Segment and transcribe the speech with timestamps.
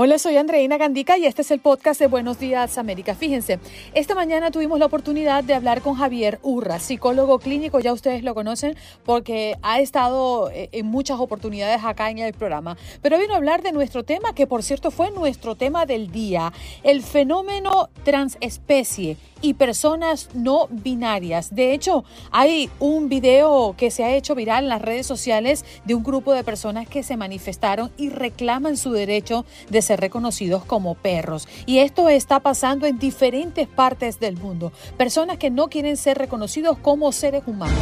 [0.00, 3.16] Hola, soy Andreina Gandica y este es el podcast de Buenos Días América.
[3.16, 3.58] Fíjense,
[3.94, 8.32] esta mañana tuvimos la oportunidad de hablar con Javier Urra, psicólogo clínico, ya ustedes lo
[8.32, 12.76] conocen porque ha estado eh, en muchas oportunidades acá en el programa.
[13.02, 16.52] Pero vino a hablar de nuestro tema, que por cierto fue nuestro tema del día,
[16.84, 21.54] el fenómeno transespecie y personas no binarias.
[21.54, 25.94] De hecho, hay un video que se ha hecho viral en las redes sociales de
[25.94, 30.94] un grupo de personas que se manifestaron y reclaman su derecho de ser reconocidos como
[30.94, 31.48] perros.
[31.66, 34.72] Y esto está pasando en diferentes partes del mundo.
[34.96, 37.78] Personas que no quieren ser reconocidos como seres humanos.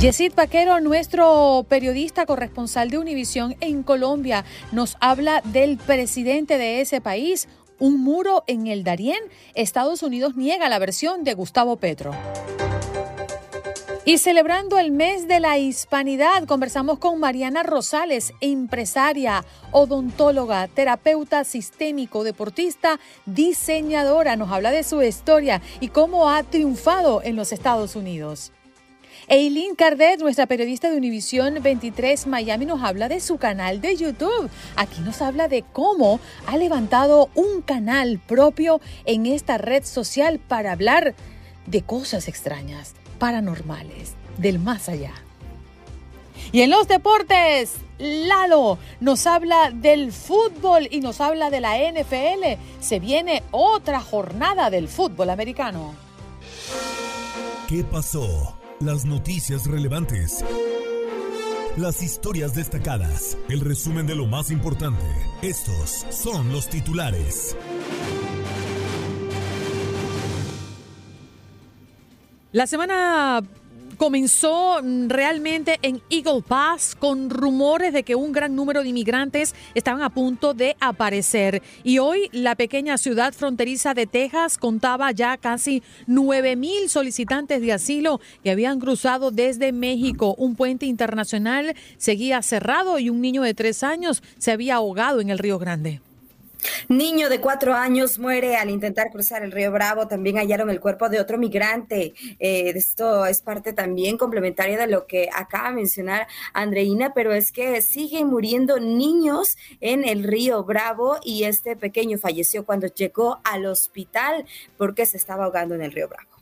[0.00, 7.00] Yesid Paquero, nuestro periodista corresponsal de Univisión en Colombia, nos habla del presidente de ese
[7.00, 9.18] país, un muro en el Darién,
[9.54, 12.12] Estados Unidos niega la versión de Gustavo Petro.
[14.08, 22.22] Y celebrando el mes de la hispanidad, conversamos con Mariana Rosales, empresaria, odontóloga, terapeuta sistémico,
[22.22, 24.36] deportista, diseñadora.
[24.36, 28.52] Nos habla de su historia y cómo ha triunfado en los Estados Unidos.
[29.26, 34.48] Eileen Cardet, nuestra periodista de Univisión 23 Miami, nos habla de su canal de YouTube.
[34.76, 40.70] Aquí nos habla de cómo ha levantado un canal propio en esta red social para
[40.70, 41.16] hablar
[41.66, 45.12] de cosas extrañas, paranormales, del más allá.
[46.52, 52.60] Y en los deportes, Lalo nos habla del fútbol y nos habla de la NFL.
[52.80, 55.94] Se viene otra jornada del fútbol americano.
[57.68, 58.56] ¿Qué pasó?
[58.80, 60.44] Las noticias relevantes.
[61.76, 63.36] Las historias destacadas.
[63.48, 65.04] El resumen de lo más importante.
[65.42, 67.56] Estos son los titulares.
[72.56, 73.42] La semana
[73.98, 80.00] comenzó realmente en Eagle Pass con rumores de que un gran número de inmigrantes estaban
[80.00, 81.62] a punto de aparecer.
[81.84, 87.74] Y hoy la pequeña ciudad fronteriza de Texas contaba ya casi 9 mil solicitantes de
[87.74, 90.34] asilo que habían cruzado desde México.
[90.38, 95.28] Un puente internacional seguía cerrado y un niño de tres años se había ahogado en
[95.28, 96.00] el Río Grande.
[96.88, 100.08] Niño de cuatro años muere al intentar cruzar el río Bravo.
[100.08, 102.14] También hallaron el cuerpo de otro migrante.
[102.38, 107.52] Eh, esto es parte también complementaria de lo que acaba de mencionar Andreina, pero es
[107.52, 113.66] que siguen muriendo niños en el río Bravo y este pequeño falleció cuando llegó al
[113.66, 114.44] hospital
[114.76, 116.35] porque se estaba ahogando en el río Bravo.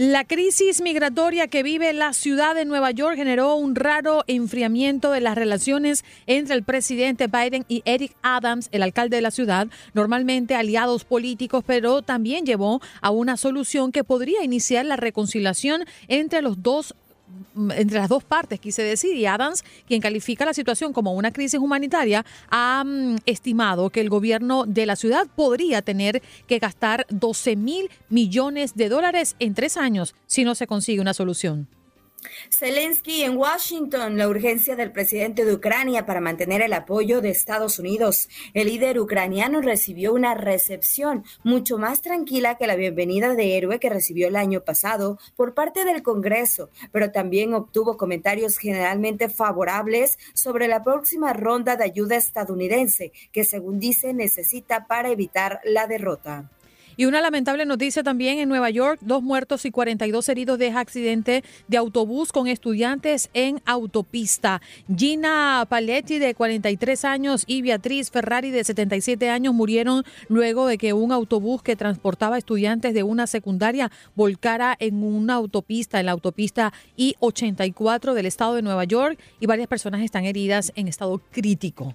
[0.00, 5.20] La crisis migratoria que vive la ciudad de Nueva York generó un raro enfriamiento de
[5.20, 10.54] las relaciones entre el presidente Biden y Eric Adams, el alcalde de la ciudad, normalmente
[10.54, 16.62] aliados políticos, pero también llevó a una solución que podría iniciar la reconciliación entre los
[16.62, 16.94] dos
[17.76, 21.60] entre las dos partes, quise decir, y Adams, quien califica la situación como una crisis
[21.60, 27.56] humanitaria, ha mm, estimado que el gobierno de la ciudad podría tener que gastar 12
[27.56, 31.68] mil millones de dólares en tres años si no se consigue una solución.
[32.50, 37.78] Zelensky en Washington, la urgencia del presidente de Ucrania para mantener el apoyo de Estados
[37.78, 38.28] Unidos.
[38.54, 43.90] El líder ucraniano recibió una recepción mucho más tranquila que la bienvenida de héroe que
[43.90, 50.68] recibió el año pasado por parte del Congreso, pero también obtuvo comentarios generalmente favorables sobre
[50.68, 56.50] la próxima ronda de ayuda estadounidense que según dice necesita para evitar la derrota.
[56.98, 61.44] Y una lamentable noticia también en Nueva York, dos muertos y 42 heridos de accidente
[61.68, 64.60] de autobús con estudiantes en autopista.
[64.92, 70.92] Gina Paletti de 43 años y Beatriz Ferrari de 77 años murieron luego de que
[70.92, 76.72] un autobús que transportaba estudiantes de una secundaria volcara en una autopista, en la autopista
[76.96, 81.94] I-84 del estado de Nueva York y varias personas están heridas en estado crítico.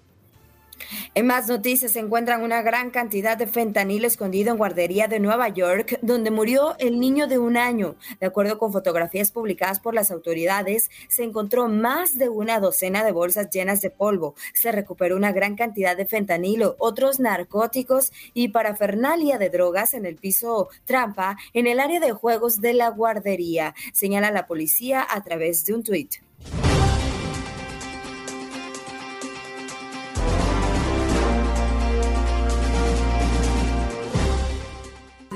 [1.15, 5.49] En más noticias se encuentran una gran cantidad de fentanilo escondido en guardería de Nueva
[5.49, 7.95] York, donde murió el niño de un año.
[8.19, 13.11] De acuerdo con fotografías publicadas por las autoridades, se encontró más de una docena de
[13.11, 14.35] bolsas llenas de polvo.
[14.53, 20.15] Se recuperó una gran cantidad de fentanilo, otros narcóticos y parafernalia de drogas en el
[20.15, 25.65] piso trampa en el área de juegos de la guardería, señala la policía a través
[25.65, 26.15] de un tuit.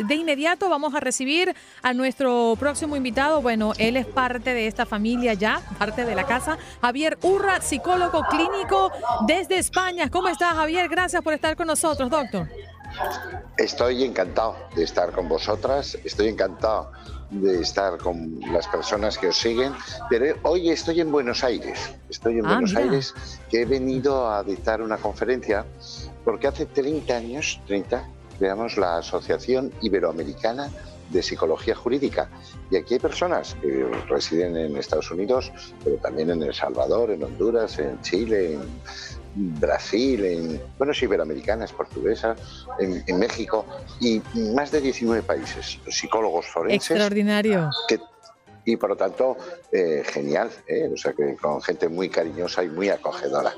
[0.08, 3.42] De inmediato vamos a recibir a nuestro próximo invitado.
[3.42, 6.58] Bueno, él es parte de esta familia ya, parte de la casa.
[6.82, 8.92] Javier Urra, psicólogo clínico
[9.28, 10.10] desde España.
[10.10, 10.88] ¿Cómo está Javier?
[10.90, 12.48] Gracias por estar con nosotros, doctor.
[13.58, 16.92] Estoy encantado de estar con vosotras, estoy encantado
[17.30, 19.74] de estar con las personas que os siguen,
[20.10, 23.14] pero hoy estoy en Buenos Aires, estoy en ah, Buenos Aires,
[23.50, 25.66] que he venido a dictar una conferencia,
[26.24, 28.08] porque hace 30 años, 30,
[28.38, 30.70] creamos la Asociación Iberoamericana
[31.10, 32.30] de Psicología Jurídica.
[32.70, 35.52] Y aquí hay personas que residen en Estados Unidos,
[35.84, 42.40] pero también en El Salvador, en Honduras, en Chile, en Brasil, en, bueno, iberoamericanas, portuguesas,
[42.80, 43.66] en, México
[44.00, 44.22] y
[44.54, 46.92] más de 19 países, psicólogos forenses.
[46.92, 47.70] Extraordinario.
[48.66, 49.38] y por lo tanto,
[49.72, 50.90] eh, genial, ¿eh?
[50.92, 53.54] o sea que con gente muy cariñosa y muy acogedora.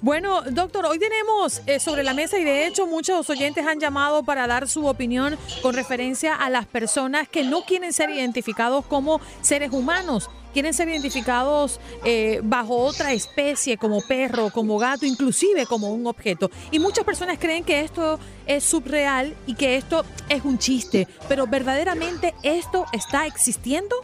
[0.00, 4.22] Bueno, doctor, hoy tenemos eh, sobre la mesa y de hecho muchos oyentes han llamado
[4.22, 9.20] para dar su opinión con referencia a las personas que no quieren ser identificados como
[9.42, 15.92] seres humanos quieren ser identificados eh, bajo otra especie, como perro, como gato, inclusive como
[15.92, 16.50] un objeto.
[16.70, 21.46] Y muchas personas creen que esto es subreal y que esto es un chiste, pero
[21.46, 23.96] verdaderamente esto está existiendo.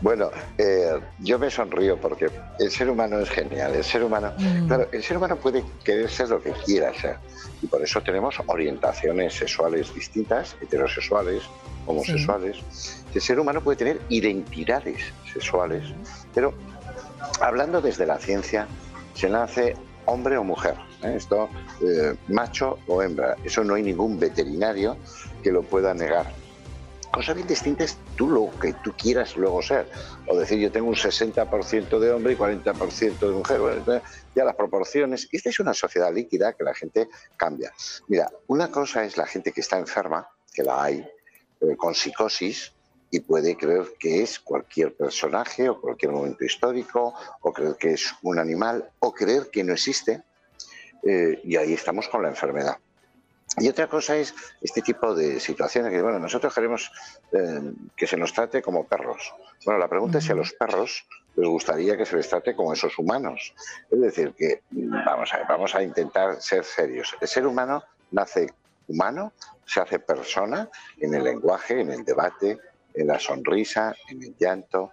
[0.00, 2.28] Bueno, eh, yo me sonrío porque
[2.58, 3.74] el ser humano es genial.
[3.74, 4.66] El ser humano, mm.
[4.66, 7.16] claro, el ser humano puede querer ser lo que quiera ser.
[7.62, 11.42] Y por eso tenemos orientaciones sexuales distintas, heterosexuales,
[11.86, 13.04] homosexuales.
[13.14, 15.00] El ser humano puede tener identidades
[15.32, 15.82] sexuales,
[16.34, 16.52] pero
[17.40, 18.66] hablando desde la ciencia,
[19.14, 19.74] se nace
[20.04, 20.74] hombre o mujer.
[21.02, 21.14] ¿eh?
[21.16, 21.48] Esto,
[21.80, 23.36] eh, macho o hembra.
[23.44, 24.96] Eso no hay ningún veterinario
[25.42, 26.26] que lo pueda negar
[27.16, 29.88] cosa bien distinta es tú lo que tú quieras luego ser.
[30.26, 34.02] O decir, yo tengo un 60% de hombre y 40% de mujer.
[34.34, 35.26] ya las proporciones.
[35.32, 37.08] Esta es una sociedad líquida que la gente
[37.38, 37.72] cambia.
[38.08, 41.08] Mira, una cosa es la gente que está enferma, que la hay,
[41.62, 42.74] eh, con psicosis,
[43.10, 48.14] y puede creer que es cualquier personaje o cualquier momento histórico, o creer que es
[48.24, 50.22] un animal, o creer que no existe.
[51.02, 52.76] Eh, y ahí estamos con la enfermedad.
[53.58, 56.90] Y otra cosa es este tipo de situaciones que, bueno, nosotros queremos
[57.32, 59.32] eh, que se nos trate como perros.
[59.64, 61.06] Bueno, la pregunta es si a los perros
[61.36, 63.54] les gustaría que se les trate como esos humanos.
[63.90, 67.16] Es decir, que vamos a, vamos a intentar ser serios.
[67.20, 68.52] El ser humano nace
[68.88, 69.32] humano,
[69.64, 72.58] se hace persona en el lenguaje, en el debate,
[72.94, 74.92] en la sonrisa, en el llanto,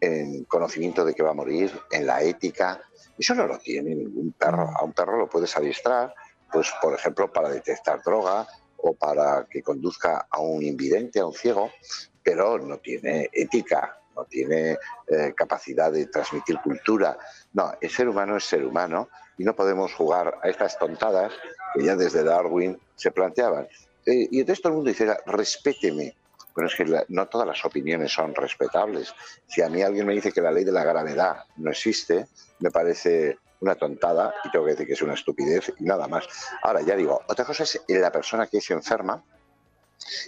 [0.00, 2.80] en conocimiento de que va a morir, en la ética.
[3.18, 4.70] Eso no lo tiene ningún perro.
[4.76, 6.14] A un perro lo puedes adiestrar,
[6.54, 8.46] pues por ejemplo para detectar droga
[8.76, 11.72] o para que conduzca a un invidente, a un ciego,
[12.22, 14.78] pero no tiene ética, no tiene
[15.08, 17.18] eh, capacidad de transmitir cultura.
[17.54, 21.32] No, el ser humano es ser humano y no podemos jugar a estas tontadas
[21.74, 23.66] que ya desde Darwin se planteaban.
[24.06, 26.14] Eh, y entonces todo el mundo dice, respéteme.
[26.54, 29.12] Pero es que no todas las opiniones son respetables.
[29.48, 32.28] Si a mí alguien me dice que la ley de la gravedad no existe,
[32.60, 36.28] me parece una tontada y tengo que decir que es una estupidez y nada más.
[36.62, 39.22] Ahora, ya digo, otra cosa es la persona que es enferma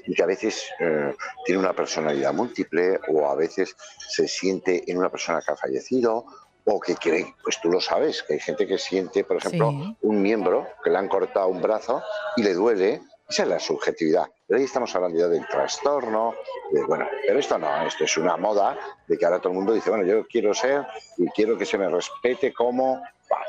[0.06, 1.14] y que a veces eh,
[1.44, 3.76] tiene una personalidad múltiple o a veces
[4.08, 6.24] se siente en una persona que ha fallecido
[6.64, 10.22] o que cree, pues tú lo sabes, que hay gente que siente, por ejemplo, un
[10.22, 12.02] miembro que le han cortado un brazo
[12.36, 14.24] y le duele, esa es la subjetividad.
[14.48, 16.34] Pero ahí estamos hablando ya del trastorno,
[16.72, 18.76] de, bueno, pero esto no, esto es una moda
[19.06, 20.84] de que ahora todo el mundo dice, bueno, yo quiero ser
[21.16, 23.00] y quiero que se me respete como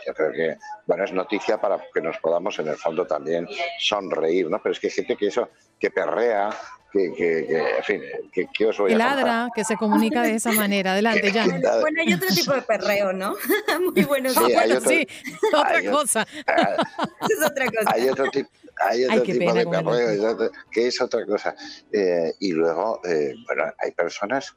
[0.06, 3.48] yo creo que, bueno, es noticia para que nos podamos en el fondo también
[3.80, 4.62] sonreír, ¿no?
[4.62, 6.50] Pero es que hay gente que eso, que perrea,
[6.92, 10.52] que, que, en fin, que, que os voy a ladra, que se comunica de esa
[10.52, 10.94] manera.
[10.94, 11.46] Adelante, ya.
[11.46, 13.36] Bueno, hay otro tipo de perreo, ¿no?
[13.94, 14.30] Muy bueno.
[14.30, 14.40] Sí,
[14.88, 15.08] sí,
[15.54, 16.28] otra cosa.
[17.30, 17.92] es otra cosa.
[17.94, 18.50] Hay otro tipo.
[18.80, 21.56] Hay otro tipo de perreo, que es otra cosa.
[21.92, 24.56] Eh, y luego, eh, bueno, hay personas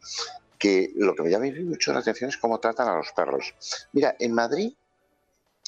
[0.58, 3.54] que lo que me llama mucho la atención es cómo tratan a los perros.
[3.92, 4.74] Mira, en Madrid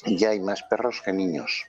[0.05, 1.65] ya hay más perros que niños.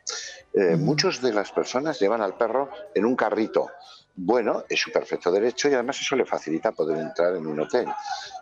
[0.53, 3.71] Eh, muchos de las personas llevan al perro en un carrito.
[4.17, 7.87] Bueno, es su perfecto derecho y además eso le facilita poder entrar en un hotel.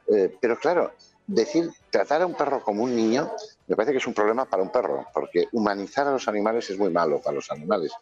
[0.09, 0.93] Eh, pero claro,
[1.27, 3.33] decir, tratar a un perro como un niño
[3.73, 6.79] me parece que es un problema para un perro, porque humanizar a los animales es
[6.79, 7.93] muy malo para los animales.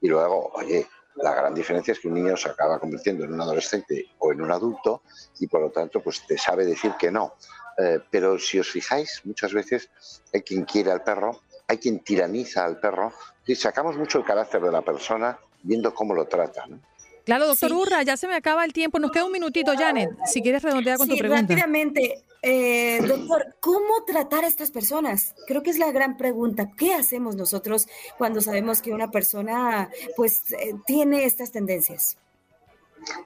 [0.00, 3.40] Y luego, oye, la gran diferencia es que un niño se acaba convirtiendo en un
[3.42, 5.02] adolescente o en un adulto
[5.40, 7.34] y por lo tanto pues te sabe decir que no.
[7.78, 9.88] Eh, pero si os fijáis, muchas veces
[10.34, 13.12] hay quien quiere al perro, hay quien tiraniza al perro
[13.46, 16.64] y sacamos mucho el carácter de la persona viendo cómo lo trata.
[17.24, 18.98] Claro, doctor Urra, ya se me acaba el tiempo.
[18.98, 21.42] Nos queda un minutito, Janet, si quieres redondear con tu pregunta.
[21.42, 25.34] Rápidamente, eh, doctor, ¿cómo tratar a estas personas?
[25.46, 26.70] Creo que es la gran pregunta.
[26.76, 32.16] ¿Qué hacemos nosotros cuando sabemos que una persona pues eh, tiene estas tendencias?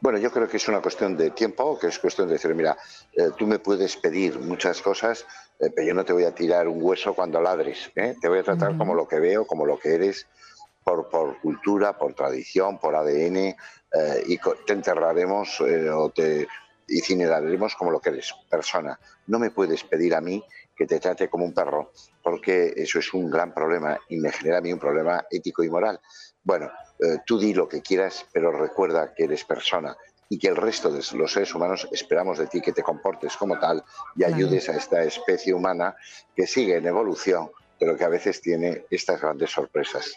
[0.00, 2.76] Bueno, yo creo que es una cuestión de tiempo, que es cuestión de decir, mira,
[3.12, 5.26] eh, tú me puedes pedir muchas cosas,
[5.59, 8.76] pero yo no te voy a tirar un hueso cuando ladres, te voy a tratar
[8.76, 10.26] como lo que veo, como lo que eres,
[10.83, 13.57] por, por cultura, por tradición, por ADN, eh,
[14.26, 16.49] y te enterraremos eh, o te
[16.88, 18.99] incineraremos como lo que eres, persona.
[19.26, 20.43] No me puedes pedir a mí
[20.75, 24.59] que te trate como un perro, porque eso es un gran problema y me genera
[24.59, 26.00] a mí un problema ético y moral.
[26.43, 26.71] Bueno,
[27.02, 29.97] eh, tú di lo que quieras, pero recuerda que eres persona
[30.28, 33.59] y que el resto de los seres humanos esperamos de ti que te comportes como
[33.59, 33.85] tal
[34.16, 35.94] y ayudes a esta especie humana
[36.35, 40.14] que sigue en evolución, pero que a veces tiene estas grandes sorpresas.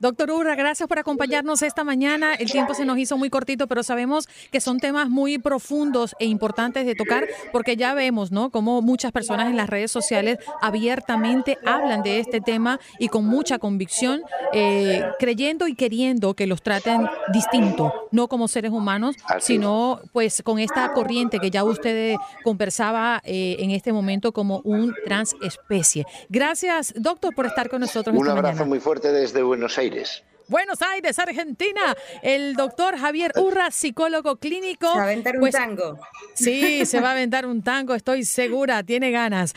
[0.00, 2.34] Doctor Urra, gracias por acompañarnos esta mañana.
[2.34, 6.26] El tiempo se nos hizo muy cortito, pero sabemos que son temas muy profundos e
[6.26, 8.50] importantes de tocar porque ya vemos, ¿no?
[8.50, 13.58] Cómo muchas personas en las redes sociales abiertamente hablan de este tema y con mucha
[13.58, 20.42] convicción, eh, creyendo y queriendo que los traten distinto, no como seres humanos, sino pues
[20.42, 26.04] con esta corriente que ya usted conversaba eh, en este momento como un transespecie.
[26.28, 28.14] Gracias, doctor, por estar con nosotros.
[28.16, 30.22] Un abrazo muy fuerte desde Buenos Aires.
[30.48, 31.96] Buenos Aires, Argentina.
[32.22, 34.88] El doctor Javier Urra, psicólogo clínico.
[34.90, 35.98] Se va a aventar un pues, tango.
[36.34, 39.54] Sí, se va a aventar un tango, estoy segura, tiene ganas.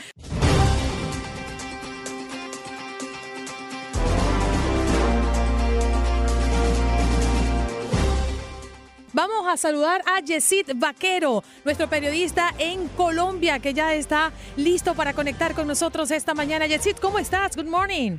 [9.12, 15.12] Vamos a saludar a Yesid Vaquero, nuestro periodista en Colombia, que ya está listo para
[15.12, 16.66] conectar con nosotros esta mañana.
[16.66, 17.56] Yesid, ¿cómo estás?
[17.56, 18.18] Good morning.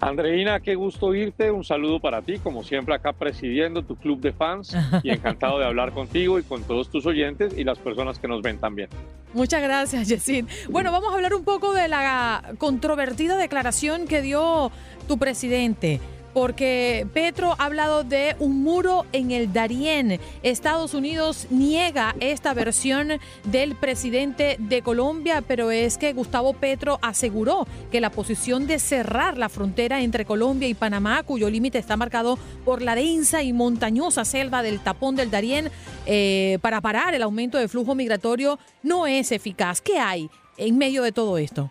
[0.00, 1.50] Andreina, qué gusto oírte.
[1.50, 5.66] Un saludo para ti, como siempre acá presidiendo tu club de fans y encantado de
[5.66, 8.88] hablar contigo y con todos tus oyentes y las personas que nos ven también.
[9.34, 10.46] Muchas gracias, Yesid.
[10.70, 14.70] Bueno, vamos a hablar un poco de la controvertida declaración que dio
[15.06, 16.00] tu presidente
[16.32, 20.20] porque Petro ha hablado de un muro en el Darién.
[20.42, 27.66] Estados Unidos niega esta versión del presidente de Colombia, pero es que Gustavo Petro aseguró
[27.90, 32.38] que la posición de cerrar la frontera entre Colombia y Panamá, cuyo límite está marcado
[32.64, 35.70] por la densa y montañosa selva del tapón del Darién,
[36.06, 39.80] eh, para parar el aumento de flujo migratorio, no es eficaz.
[39.80, 41.70] ¿Qué hay en medio de todo esto?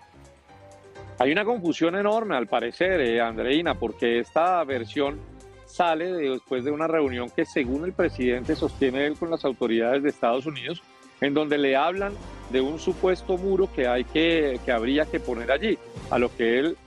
[1.20, 5.20] Hay una confusión enorme, al parecer, eh, Andreina, porque esta versión
[5.66, 10.10] sale después de una reunión que, según el presidente, sostiene él con las autoridades de
[10.10, 10.84] Estados Unidos,
[11.20, 12.14] en donde le hablan
[12.52, 15.78] de un supuesto muro que, hay que, que habría que poner allí,
[16.12, 16.78] a lo que él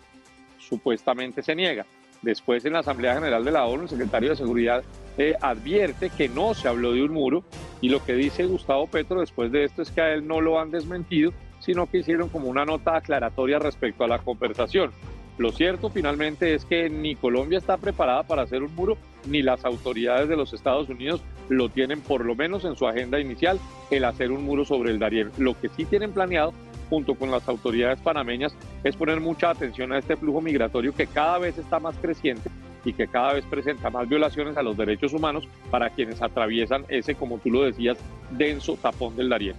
[0.59, 1.85] supuestamente se niega.
[2.23, 4.85] Después, en la Asamblea General de la ONU, el secretario de Seguridad
[5.19, 7.43] eh, advierte que no se habló de un muro
[7.81, 10.61] y lo que dice Gustavo Petro después de esto es que a él no lo
[10.61, 14.91] han desmentido sino que hicieron como una nota aclaratoria respecto a la conversación.
[15.39, 19.65] Lo cierto finalmente es que ni Colombia está preparada para hacer un muro, ni las
[19.65, 23.59] autoridades de los Estados Unidos lo tienen por lo menos en su agenda inicial,
[23.91, 25.31] el hacer un muro sobre el Darién.
[25.39, 26.53] Lo que sí tienen planeado,
[26.91, 31.39] junto con las autoridades panameñas, es poner mucha atención a este flujo migratorio que cada
[31.39, 32.51] vez está más creciente
[32.85, 37.15] y que cada vez presenta más violaciones a los derechos humanos para quienes atraviesan ese,
[37.15, 37.99] como tú lo decías,
[38.31, 39.57] denso tapón del Darién.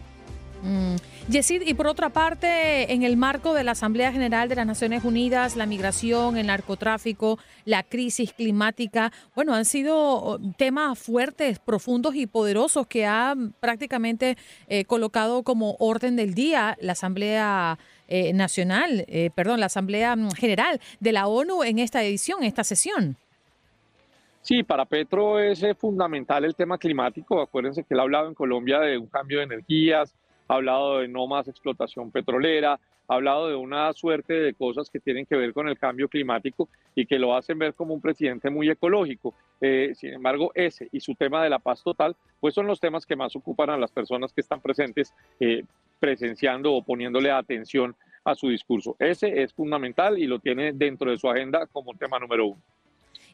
[0.64, 0.96] Mm.
[1.32, 5.06] Yesid, y por otra parte, en el marco de la Asamblea General de las Naciones
[5.06, 12.28] Unidas, la migración, el narcotráfico, la crisis climática, bueno, han sido temas fuertes, profundos y
[12.28, 14.36] poderosos que ha prácticamente
[14.68, 20.82] eh, colocado como orden del día la Asamblea eh, Nacional, eh, perdón, la Asamblea General
[21.00, 23.16] de la ONU en esta edición, esta sesión.
[24.42, 27.42] Sí, para Petro es fundamental el tema climático.
[27.42, 30.14] Acuérdense que él ha hablado en Colombia de un cambio de energías,
[30.52, 32.78] ha hablado de no más explotación petrolera,
[33.08, 36.68] ha hablado de una suerte de cosas que tienen que ver con el cambio climático
[36.94, 39.34] y que lo hacen ver como un presidente muy ecológico.
[39.62, 43.06] Eh, sin embargo, ese y su tema de la paz total, pues son los temas
[43.06, 45.64] que más ocupan a las personas que están presentes eh,
[46.02, 48.98] presenciando o poniéndole atención a su discurso.
[49.00, 52.62] Ese es fundamental y lo tiene dentro de su agenda como tema número uno.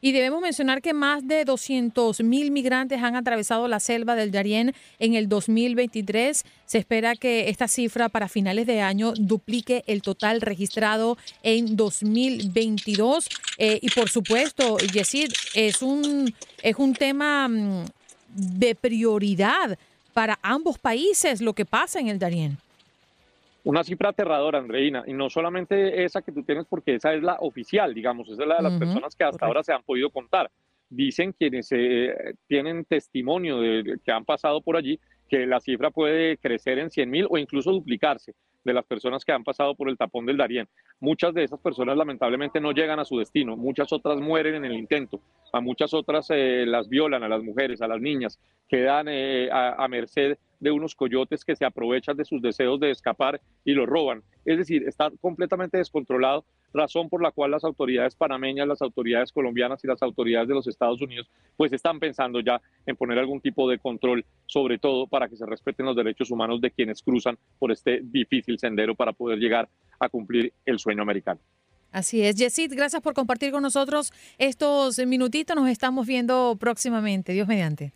[0.00, 4.74] Y debemos mencionar que más de 200 mil migrantes han atravesado la selva del Darién
[4.98, 6.44] en el 2023.
[6.66, 13.28] Se espera que esta cifra para finales de año duplique el total registrado en 2022.
[13.58, 17.84] Eh, y por supuesto, Yesid, es un, es un tema mm,
[18.34, 19.78] de prioridad
[20.12, 22.58] para ambos países lo que pasa en el Darién.
[23.68, 27.34] Una cifra aterradora, Andreina, y no solamente esa que tú tienes, porque esa es la
[27.40, 30.50] oficial, digamos, esa es la de las personas que hasta ahora se han podido contar.
[30.88, 34.98] Dicen quienes eh, tienen testimonio de que han pasado por allí
[35.28, 38.34] que la cifra puede crecer en 100 mil o incluso duplicarse
[38.64, 40.66] de las personas que han pasado por el tapón del Darién.
[40.98, 44.78] Muchas de esas personas lamentablemente no llegan a su destino, muchas otras mueren en el
[44.78, 45.20] intento,
[45.52, 49.84] a muchas otras eh, las violan, a las mujeres, a las niñas, quedan eh, a,
[49.84, 53.86] a merced de unos coyotes que se aprovechan de sus deseos de escapar y lo
[53.86, 54.22] roban.
[54.44, 59.82] Es decir, está completamente descontrolado, razón por la cual las autoridades panameñas, las autoridades colombianas
[59.84, 63.68] y las autoridades de los Estados Unidos pues están pensando ya en poner algún tipo
[63.68, 67.72] de control, sobre todo para que se respeten los derechos humanos de quienes cruzan por
[67.72, 71.40] este difícil sendero para poder llegar a cumplir el sueño americano.
[71.90, 72.36] Así es.
[72.36, 75.56] Yesid, gracias por compartir con nosotros estos minutitos.
[75.56, 77.32] Nos estamos viendo próximamente.
[77.32, 77.92] Dios mediante.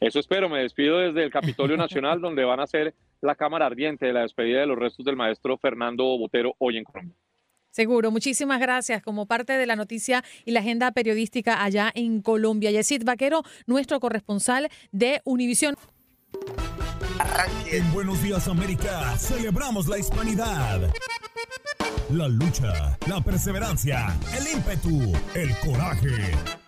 [0.00, 0.48] Eso espero.
[0.48, 4.22] Me despido desde el Capitolio Nacional, donde van a ser la cámara ardiente de la
[4.22, 7.16] despedida de los restos del maestro Fernando Botero hoy en Colombia.
[7.70, 12.70] Seguro, muchísimas gracias como parte de la noticia y la agenda periodística allá en Colombia.
[12.70, 15.74] Yesid Vaquero, nuestro corresponsal de Univisión.
[17.70, 20.90] En Buenos Días América celebramos la hispanidad.
[22.10, 24.06] La lucha, la perseverancia,
[24.38, 26.65] el ímpetu, el coraje.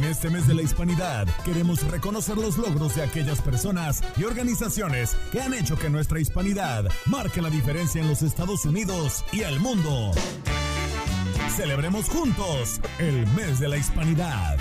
[0.00, 5.14] En este mes de la hispanidad queremos reconocer los logros de aquellas personas y organizaciones
[5.30, 9.60] que han hecho que nuestra hispanidad marque la diferencia en los Estados Unidos y el
[9.60, 10.12] mundo.
[11.54, 14.56] Celebremos juntos el mes de la hispanidad.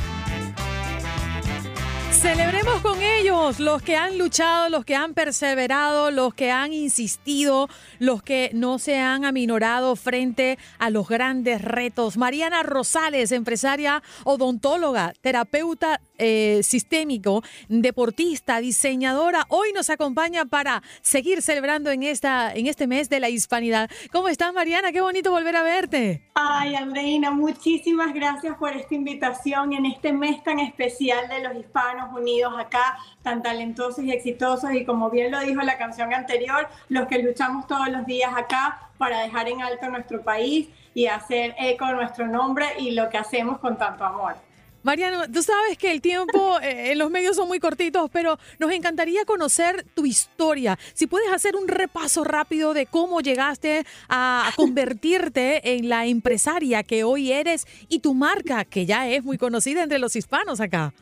[2.21, 7.69] Celebremos con ellos, los que han luchado, los que han perseverado, los que han insistido,
[7.97, 12.17] los que no se han aminorado frente a los grandes retos.
[12.17, 21.91] Mariana Rosales, empresaria odontóloga, terapeuta eh, sistémico, deportista, diseñadora, hoy nos acompaña para seguir celebrando
[21.91, 23.89] en, esta, en este mes de la hispanidad.
[24.11, 24.91] ¿Cómo estás, Mariana?
[24.91, 26.29] Qué bonito volver a verte.
[26.35, 32.08] Ay, Andreina, muchísimas gracias por esta invitación en este mes tan especial de los hispanos
[32.13, 34.71] unidos acá, tan talentosos y exitosos.
[34.73, 38.89] Y como bien lo dijo la canción anterior, los que luchamos todos los días acá
[38.97, 43.17] para dejar en alto nuestro país y hacer eco de nuestro nombre y lo que
[43.17, 44.35] hacemos con tanto amor.
[44.81, 48.71] Mariano, tú sabes que el tiempo eh, en los medios son muy cortitos, pero nos
[48.71, 50.79] encantaría conocer tu historia.
[50.93, 57.03] Si puedes hacer un repaso rápido de cómo llegaste a convertirte en la empresaria que
[57.03, 60.93] hoy eres y tu marca, que ya es muy conocida entre los hispanos acá.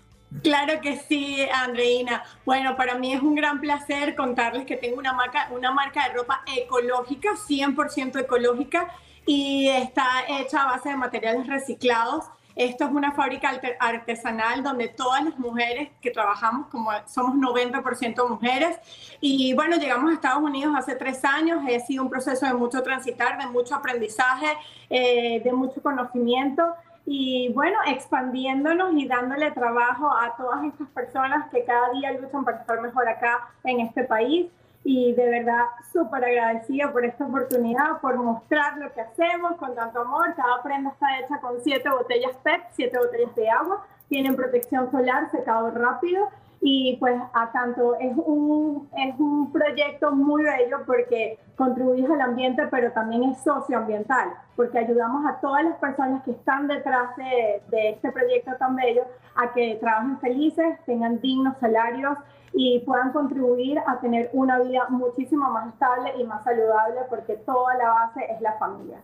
[0.44, 2.24] Claro que sí, Andreina.
[2.46, 6.16] Bueno, para mí es un gran placer contarles que tengo una marca, una marca de
[6.16, 8.92] ropa ecológica, 100% ecológica,
[9.26, 12.26] y está hecha a base de materiales reciclados.
[12.58, 18.80] Esto es una fábrica artesanal donde todas las mujeres que trabajamos, como somos 90% mujeres,
[19.22, 22.82] y bueno, llegamos a Estados Unidos hace tres años, ha sido un proceso de mucho
[22.82, 24.48] transitar, de mucho aprendizaje,
[24.90, 26.74] eh, de mucho conocimiento,
[27.10, 32.58] y bueno, expandiéndonos y dándole trabajo a todas estas personas que cada día luchan para
[32.58, 34.48] estar mejor acá en este país.
[34.84, 40.02] Y de verdad súper agradecida por esta oportunidad, por mostrar lo que hacemos con tanto
[40.02, 40.36] amor.
[40.36, 45.32] Cada prenda está hecha con siete botellas PET, siete botellas de agua, tienen protección solar,
[45.32, 46.30] secado rápido
[46.62, 52.68] y pues a tanto es un, es un proyecto muy bello porque contribuye al ambiente,
[52.72, 57.90] pero también es socioambiental, porque ayudamos a todas las personas que están detrás de, de
[57.90, 59.04] este proyecto tan bello
[59.36, 62.18] a que trabajen felices, tengan dignos salarios
[62.54, 67.76] y puedan contribuir a tener una vida muchísimo más estable y más saludable porque toda
[67.76, 69.00] la base es la familia.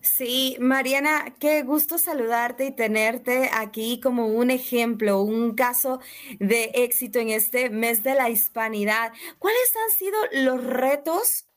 [0.00, 6.00] Sí, Mariana, qué gusto saludarte y tenerte aquí como un ejemplo, un caso
[6.38, 9.12] de éxito en este mes de la hispanidad.
[9.38, 11.47] ¿Cuáles han sido los retos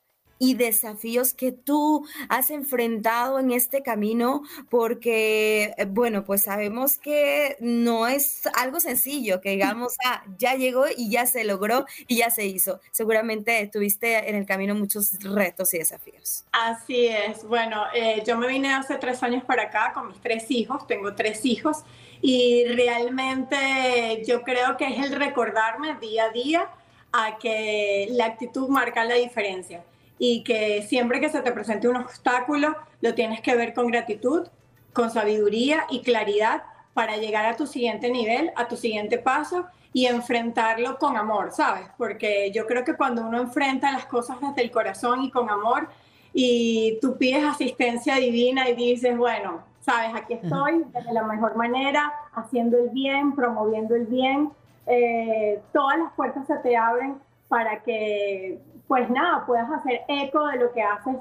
[0.42, 7.56] y desafíos que tú has enfrentado en este camino, porque, eh, bueno, pues sabemos que
[7.60, 12.30] no es algo sencillo, que digamos, ah, ya llegó y ya se logró y ya
[12.30, 12.80] se hizo.
[12.90, 16.44] Seguramente tuviste en el camino muchos retos y desafíos.
[16.50, 17.44] Así es.
[17.44, 21.14] Bueno, eh, yo me vine hace tres años para acá con mis tres hijos, tengo
[21.14, 21.84] tres hijos,
[22.20, 26.68] y realmente yo creo que es el recordarme día a día
[27.12, 29.84] a que la actitud marca la diferencia
[30.18, 34.48] y que siempre que se te presente un obstáculo lo tienes que ver con gratitud,
[34.92, 36.62] con sabiduría y claridad
[36.94, 41.86] para llegar a tu siguiente nivel, a tu siguiente paso y enfrentarlo con amor, ¿sabes?
[41.98, 45.88] Porque yo creo que cuando uno enfrenta las cosas desde el corazón y con amor
[46.32, 52.12] y tú pides asistencia divina y dices, bueno, sabes, aquí estoy de la mejor manera,
[52.34, 54.50] haciendo el bien, promoviendo el bien,
[54.86, 57.16] eh, todas las puertas se te abren
[57.48, 61.16] para que, pues nada, puedas hacer eco de lo que haces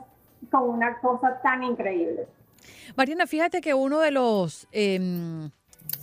[0.50, 2.28] con una cosa tan increíble.
[2.96, 4.68] Mariana, fíjate que uno de los...
[4.72, 5.50] Em,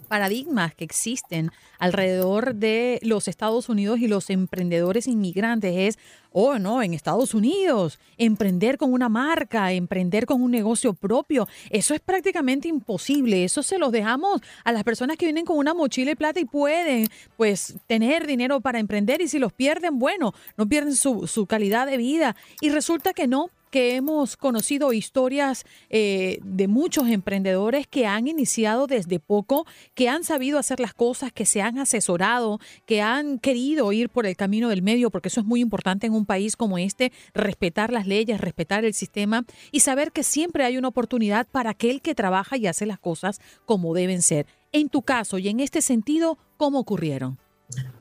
[0.09, 5.99] paradigmas que existen alrededor de los Estados Unidos y los emprendedores inmigrantes es,
[6.33, 11.95] oh no, en Estados Unidos, emprender con una marca, emprender con un negocio propio, eso
[11.95, 16.11] es prácticamente imposible, eso se los dejamos a las personas que vienen con una mochila
[16.11, 20.69] de plata y pueden pues tener dinero para emprender y si los pierden, bueno, no
[20.69, 22.37] pierden su, su calidad de vida.
[22.61, 28.87] Y resulta que no, que hemos conocido historias eh, de muchos emprendedores que han iniciado
[28.87, 33.93] desde poco, que han sabido hacer las cosas, que se han asesorado, que han querido
[33.93, 36.79] ir por el camino del medio, porque eso es muy importante en un país como
[36.79, 41.71] este, respetar las leyes, respetar el sistema y saber que siempre hay una oportunidad para
[41.71, 44.47] aquel que trabaja y hace las cosas como deben ser.
[44.73, 47.39] En tu caso y en este sentido, ¿cómo ocurrieron?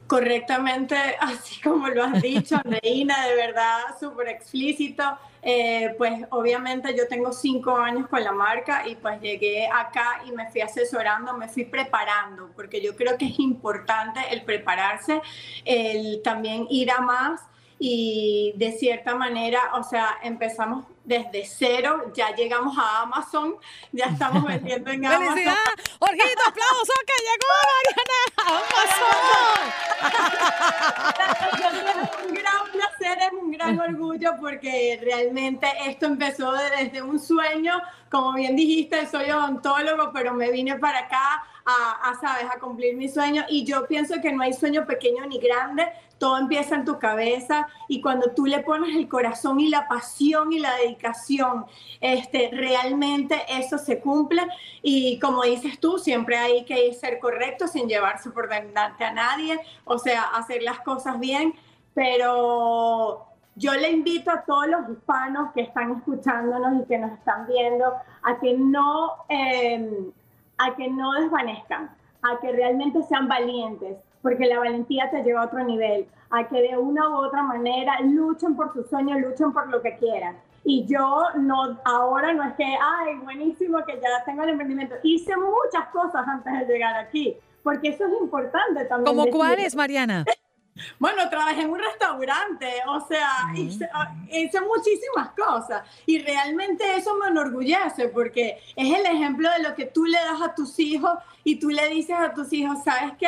[0.07, 5.03] Correctamente, así como lo has dicho, Andreina, de verdad, súper explícito.
[5.41, 10.31] Eh, pues obviamente yo tengo cinco años con la marca y pues llegué acá y
[10.31, 15.21] me fui asesorando, me fui preparando, porque yo creo que es importante el prepararse,
[15.63, 17.41] el también ir a más
[17.79, 23.55] y de cierta manera, o sea, empezamos desde cero, ya llegamos a Amazon,
[23.93, 25.35] ya estamos vendiendo en Amazon.
[25.35, 25.55] ¡Felicidad!
[25.99, 28.19] ¡Orjito, aplauso que llegó Mariana
[28.59, 29.87] Amazon!
[31.87, 37.81] es un gran placer, es un gran orgullo porque realmente esto empezó desde un sueño,
[38.11, 42.97] como bien dijiste, soy odontólogo, pero me vine para acá a, a, sabes, a cumplir
[42.97, 46.85] mi sueño y yo pienso que no hay sueño pequeño ni grande, todo empieza en
[46.85, 50.96] tu cabeza y cuando tú le pones el corazón y la pasión y la dedicación,
[52.01, 54.41] este, realmente eso se cumple
[54.81, 59.60] y como dices tú, siempre hay que ser correcto sin llevarse por delante a nadie,
[59.86, 61.53] o sea, hacer las cosas bien,
[61.93, 67.47] pero yo le invito a todos los hispanos que están escuchándonos y que nos están
[67.47, 70.12] viendo a que no, eh,
[70.60, 71.89] a que no desvanezcan,
[72.21, 76.62] a que realmente sean valientes, porque la valentía te lleva a otro nivel, a que
[76.62, 80.38] de una u otra manera luchen por sus sueños, luchen por lo que quieran.
[80.69, 84.95] Y yo no, ahora no es que, ay, buenísimo que ya tengo el emprendimiento.
[85.01, 89.15] Hice muchas cosas antes de llegar aquí, porque eso es importante también.
[89.15, 90.25] ¿Como cuáles, Mariana?
[90.99, 97.15] Bueno, trabajé en un restaurante, o sea, hice, ah, hice, muchísimas cosas y realmente eso
[97.15, 101.13] me enorgullece porque es el ejemplo de lo que tú le das a tus hijos
[101.43, 103.27] y tú le dices a tus hijos, ¿sabes qué?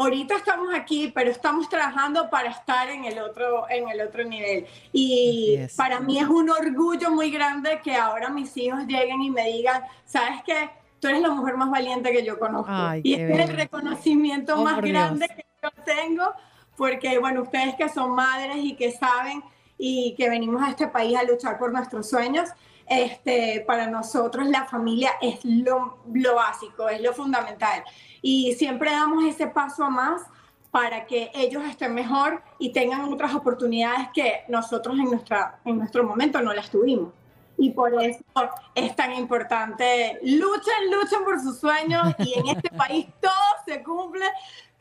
[0.00, 4.66] Ahorita estamos aquí, pero estamos trabajando para estar en el otro, en el otro nivel.
[4.92, 9.46] Y para mí es un orgullo muy grande que ahora mis hijos lleguen y me
[9.46, 10.70] digan, ¿sabes qué?
[11.00, 12.72] Tú eres la mujer más valiente que yo conozco.
[13.02, 16.32] y este es el reconocimiento oh, más grande que yo tengo,
[16.76, 19.42] porque, bueno, ustedes que son madres y que saben
[19.76, 22.48] y que venimos a este país a luchar por nuestros sueños,
[22.90, 27.84] este, para nosotros la familia es lo, lo básico, es lo fundamental
[28.20, 30.22] y siempre damos ese paso a más
[30.72, 36.02] para que ellos estén mejor y tengan otras oportunidades que nosotros en, nuestra, en nuestro
[36.04, 37.12] momento no las tuvimos.
[37.56, 38.24] Y por eso
[38.74, 43.32] es tan importante, luchen, luchen por sus sueños y en este país todo
[43.66, 44.24] se cumple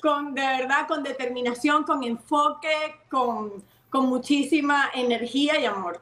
[0.01, 6.01] con, de verdad, con determinación, con enfoque, con, con muchísima energía y amor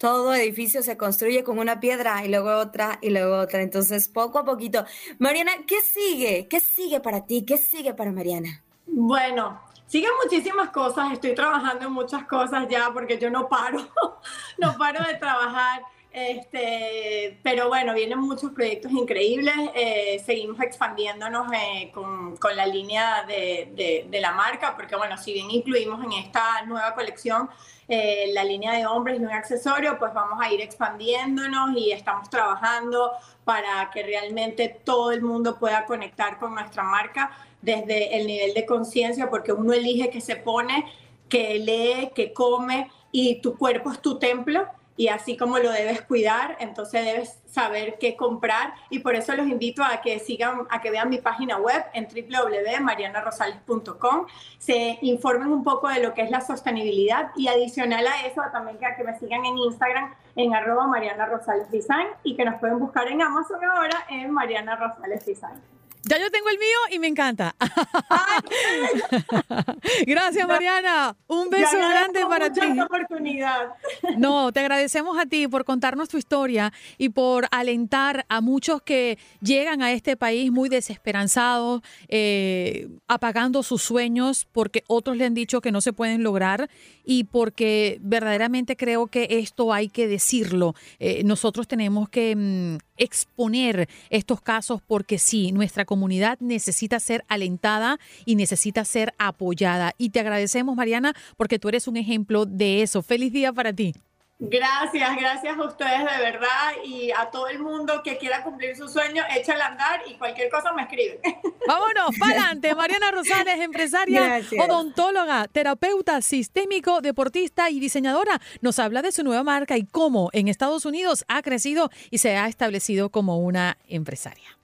[0.00, 3.60] todo edificio se construye con una piedra y luego otra y luego otra.
[3.60, 4.86] Entonces, poco a poquito.
[5.18, 6.48] Mariana, ¿qué sigue?
[6.48, 7.44] ¿Qué sigue para ti?
[7.44, 8.62] ¿Qué sigue para Mariana?
[8.86, 11.12] Bueno, siguen muchísimas cosas.
[11.12, 13.90] Estoy trabajando en muchas cosas ya porque yo no paro,
[14.58, 15.82] no paro de trabajar.
[16.12, 19.54] Este, pero bueno, vienen muchos proyectos increíbles.
[19.74, 25.16] Eh, seguimos expandiéndonos eh, con, con, la línea de, de, de, la marca, porque bueno,
[25.16, 27.48] si bien incluimos en esta nueva colección
[27.86, 32.28] eh, la línea de hombres y un accesorio, pues vamos a ir expandiéndonos y estamos
[32.28, 33.12] trabajando
[33.44, 37.30] para que realmente todo el mundo pueda conectar con nuestra marca
[37.62, 40.86] desde el nivel de conciencia, porque uno elige que se pone,
[41.28, 44.66] que lee, que come y tu cuerpo es tu templo
[45.00, 49.46] y así como lo debes cuidar, entonces debes saber qué comprar y por eso los
[49.46, 54.26] invito a que sigan, a que vean mi página web en www.marianarosales.com,
[54.58, 58.76] se informen un poco de lo que es la sostenibilidad y adicional a eso también
[58.76, 61.30] que, a que me sigan en Instagram en arroba Mariana
[61.70, 65.79] Design y que nos pueden buscar en Amazon ahora en Mariana Rosales Design.
[66.04, 67.54] Ya yo tengo el mío y me encanta.
[70.06, 71.16] Gracias, Mariana.
[71.26, 72.60] Un beso grande para ti.
[72.80, 73.70] oportunidad.
[74.16, 79.18] No, te agradecemos a ti por contarnos tu historia y por alentar a muchos que
[79.40, 85.60] llegan a este país muy desesperanzados, eh, apagando sus sueños porque otros le han dicho
[85.60, 86.68] que no se pueden lograr
[87.04, 90.74] y porque verdaderamente creo que esto hay que decirlo.
[90.98, 97.98] Eh, nosotros tenemos que mm, exponer estos casos porque sí, nuestra comunidad necesita ser alentada
[98.24, 99.94] y necesita ser apoyada.
[99.98, 103.02] Y te agradecemos, Mariana, porque tú eres un ejemplo de eso.
[103.02, 103.94] Feliz día para ti.
[104.42, 108.88] Gracias, gracias a ustedes de verdad y a todo el mundo que quiera cumplir su
[108.88, 111.20] sueño, échale a andar y cualquier cosa me escribe.
[111.68, 112.74] Vámonos, para adelante.
[112.74, 119.76] Mariana Rosales, empresaria, odontóloga, terapeuta sistémico, deportista y diseñadora, nos habla de su nueva marca
[119.76, 124.58] y cómo en Estados Unidos ha crecido y se ha establecido como una empresaria.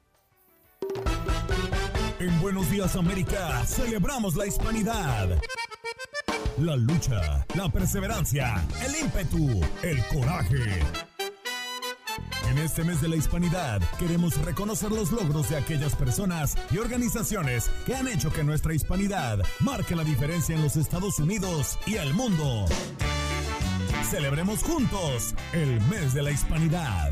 [2.18, 5.38] En Buenos Días América celebramos la hispanidad.
[6.58, 10.80] La lucha, la perseverancia, el ímpetu, el coraje.
[12.48, 17.70] En este mes de la hispanidad queremos reconocer los logros de aquellas personas y organizaciones
[17.84, 22.14] que han hecho que nuestra hispanidad marque la diferencia en los Estados Unidos y el
[22.14, 22.64] mundo.
[24.10, 27.10] Celebremos juntos el mes de la hispanidad.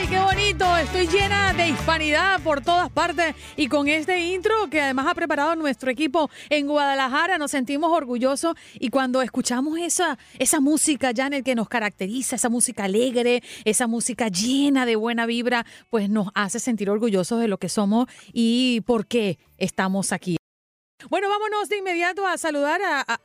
[0.00, 0.76] ¡Ay, qué bonito!
[0.78, 5.54] Estoy llena de hispanidad por todas partes y con este intro que además ha preparado
[5.56, 11.54] nuestro equipo en Guadalajara nos sentimos orgullosos y cuando escuchamos esa, esa música, Janet, que
[11.54, 16.88] nos caracteriza, esa música alegre, esa música llena de buena vibra, pues nos hace sentir
[16.88, 20.38] orgullosos de lo que somos y por qué estamos aquí.
[21.10, 23.20] Bueno, vámonos de inmediato a saludar a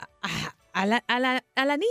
[0.85, 1.87] la, a, la, a la, niña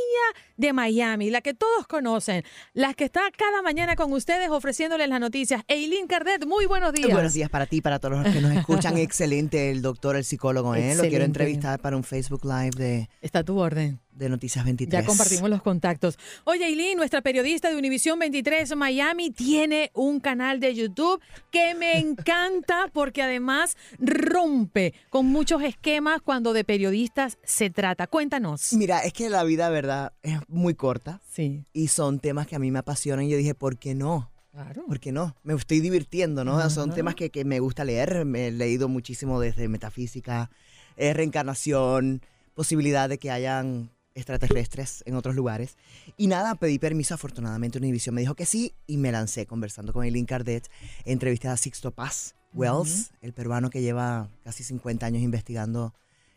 [0.58, 2.44] de Miami, la que todos conocen,
[2.74, 5.62] la que está cada mañana con ustedes ofreciéndoles las noticias.
[5.68, 7.12] Eileen Cardet, muy buenos días.
[7.12, 8.98] Buenos días para ti, para todos los que nos escuchan.
[8.98, 10.74] Excelente el doctor, el psicólogo.
[10.74, 10.94] ¿eh?
[10.94, 13.08] Lo quiero entrevistar para un Facebook Live de...
[13.22, 15.02] Está a tu orden de Noticias 23.
[15.02, 16.18] Ya compartimos los contactos.
[16.44, 21.98] Oye, Eileen, nuestra periodista de Univisión 23 Miami, tiene un canal de YouTube que me
[21.98, 28.06] encanta porque además rompe con muchos esquemas cuando de periodistas se trata.
[28.06, 28.72] Cuéntanos.
[28.72, 31.20] Mira, es que la vida, verdad, es muy corta.
[31.30, 31.64] Sí.
[31.72, 33.26] Y son temas que a mí me apasionan.
[33.26, 34.30] Y yo dije, ¿por qué no?
[34.52, 34.84] Claro.
[34.86, 35.34] ¿Por qué no?
[35.42, 36.70] Me estoy divirtiendo, ¿no?
[36.70, 38.24] Son temas que, que, me gusta leer.
[38.24, 40.48] Me he leído muchísimo desde metafísica,
[40.96, 42.22] eh, reencarnación,
[42.54, 45.76] posibilidad de que hayan extraterrestres en otros lugares.
[46.16, 50.04] Y nada, pedí permiso, afortunadamente Univision me dijo que sí y me lancé conversando con
[50.04, 50.68] Eileen Cardet.
[51.04, 55.92] Entrevisté a Sixto Paz Wells, el peruano que lleva casi 50 años investigando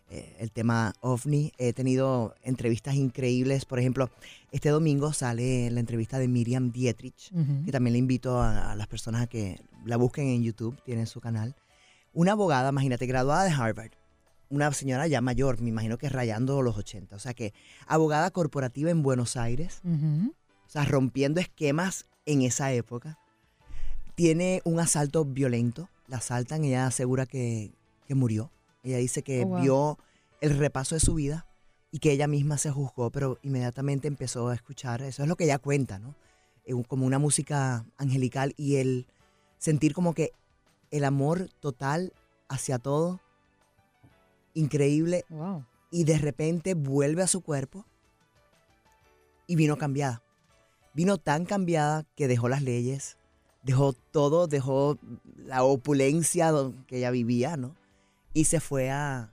[0.09, 1.53] eh, el tema ovni.
[1.57, 3.65] He tenido entrevistas increíbles.
[3.65, 4.09] Por ejemplo,
[4.51, 7.31] este domingo sale la entrevista de Miriam Dietrich,
[7.65, 11.05] que también le invito a, a las personas a que la busquen en YouTube, tiene
[11.05, 11.55] su canal.
[12.13, 13.91] Una abogada, imagínate, graduada de Harvard
[14.49, 17.15] una señora ya mayor, me imagino que rayando los 80.
[17.15, 17.53] O sea que
[17.85, 23.17] abogada corporativa en Buenos Aires, o sea, rompiendo esquemas en esa época.
[24.15, 27.71] Tiene un asalto violento, la asaltan, ella asegura que,
[28.09, 28.51] murió.
[28.83, 29.97] Ella dice que oh, vio
[30.41, 31.45] el repaso de su vida
[31.91, 35.43] y que ella misma se juzgó, pero inmediatamente empezó a escuchar, eso es lo que
[35.43, 36.15] ella cuenta, ¿no?
[36.65, 39.07] Eh, como una música angelical y el
[39.57, 40.31] sentir como que
[40.91, 42.13] el amor total
[42.49, 43.19] hacia todo
[44.57, 45.25] increíble.
[45.91, 47.85] Y de repente vuelve a su cuerpo
[49.47, 50.21] y vino cambiada.
[50.93, 53.17] Vino tan cambiada que dejó las leyes,
[53.63, 54.97] dejó todo, dejó
[55.37, 56.51] la opulencia
[56.87, 57.75] que ella vivía, ¿no?
[58.33, 59.31] Y se fue a,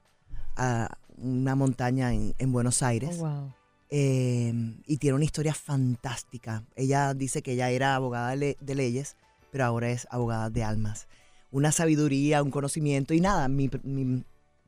[1.16, 3.18] una montaña en, Buenos Aires.
[3.20, 3.52] Oh,
[3.90, 6.64] em, y tiene una historia fantástica.
[6.76, 9.16] Ella dice que ella era abogada de, leyes,
[9.50, 11.08] pero ahora es abogada de almas.
[11.50, 13.70] Una sabiduría, un conocimiento y nada, mi,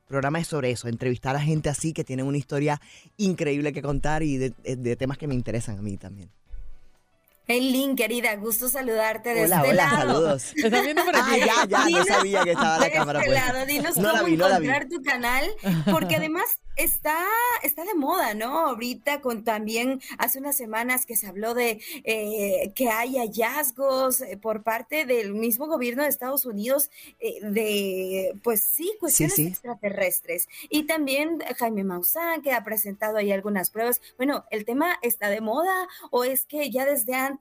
[0.07, 2.81] programa es sobre eso, entrevistar a gente así que tienen una historia
[3.17, 6.29] increíble que contar y de, temas que me interesan a mí también.
[7.49, 9.97] Eileen, querida, gusto saludarte de hola, este hola, lado.
[10.13, 10.53] saludos.
[10.55, 11.39] ¿Estás viendo por Ah, aquí?
[11.39, 13.53] ya, ya, no sabía que estaba la de cámara este puesta.
[13.53, 15.45] lado, dinos No la cómo vi, no encontrar tu canal,
[15.89, 16.43] porque además
[16.75, 17.17] está,
[17.63, 18.59] está de moda, ¿no?
[18.67, 24.35] Ahorita con también hace unas semanas que se habló de eh, que hay hallazgos eh,
[24.37, 26.89] por parte del mismo gobierno de Estados Unidos
[27.21, 29.47] eh, de, pues sí, cuestiones sí.
[29.47, 30.49] extraterrestres.
[30.69, 34.01] Y también Jaime Maussan, que ha presentado ahí algunas pruebas.
[34.17, 37.36] Bueno, ¿el tema está de moda o es que ya desde antes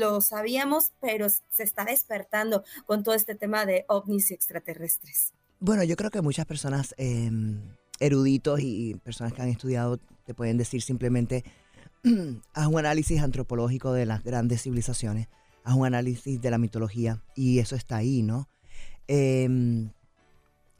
[0.00, 5.32] lo sabíamos, pero se está despertando con todo este tema de ovnis y extraterrestres?
[5.60, 7.30] Bueno, yo creo que muchas personas eh,
[8.00, 11.44] eruditos y personas que han estudiado te pueden decir simplemente
[12.52, 15.28] haz un análisis antropológico de las grandes civilizaciones,
[15.64, 18.48] haz un análisis de la mitología y eso está ahí, ¿no?
[19.08, 19.88] Eh,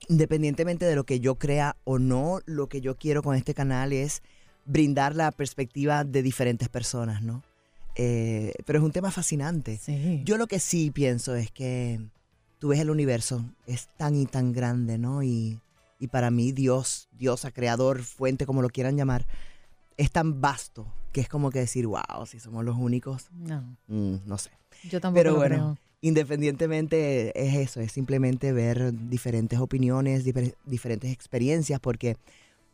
[0.08, 3.92] independientemente de lo que yo crea o no, lo que yo quiero con este canal
[3.92, 4.22] es
[4.64, 7.42] brindar la perspectiva de diferentes personas, ¿no?
[7.96, 9.78] Eh, pero es un tema fascinante.
[9.78, 10.22] Sí.
[10.24, 12.00] Yo lo que sí pienso es que
[12.58, 15.22] tú ves el universo, es tan y tan grande, ¿no?
[15.22, 15.60] Y,
[15.98, 19.26] y para mí Dios, Diosa, creador, fuente, como lo quieran llamar,
[19.96, 24.16] es tan vasto que es como que decir, wow, si somos los únicos, No, mm,
[24.26, 24.50] no sé.
[24.84, 25.78] yo tampoco Pero lo bueno, creo.
[26.02, 32.16] independientemente es eso, es simplemente ver diferentes opiniones, difer- diferentes experiencias, porque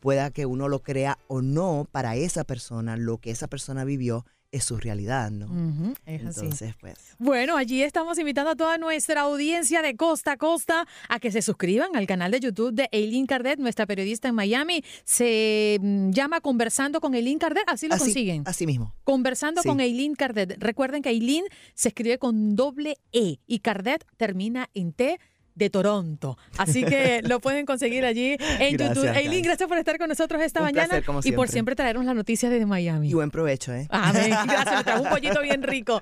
[0.01, 4.25] pueda que uno lo crea o no, para esa persona, lo que esa persona vivió
[4.53, 5.47] es su realidad, ¿no?
[5.47, 6.39] Ujú, es así.
[6.41, 6.95] Entonces, pues...
[7.17, 11.41] Bueno, allí estamos invitando a toda nuestra audiencia de costa a costa a que se
[11.41, 14.83] suscriban al canal de YouTube de Eileen Cardet, nuestra periodista en Miami.
[15.03, 18.43] Se mm, llama Conversando con Eileen Cardet, así lo así, consiguen.
[18.45, 18.93] así mismo.
[19.03, 19.67] Conversando Sí.
[19.67, 20.55] con Eileen Cardet.
[20.59, 25.19] Recuerden que Eileen se escribe con doble E y Cardet termina en T
[25.55, 26.37] de Toronto.
[26.57, 29.15] Así que lo pueden conseguir allí en Gracias, YouTube.
[29.15, 31.51] Eileen, gracias por estar con nosotros esta Un mañana placer, como y por siempre.
[31.51, 33.09] siempre traernos las noticias desde Miami.
[33.09, 33.87] Y buen provecho, ¿eh?
[33.89, 34.29] Amén.
[34.47, 36.01] Gracias, le trajo un pollito bien rico.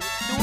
[0.00, 0.39] the